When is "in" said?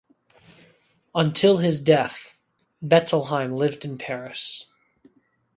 3.85-3.99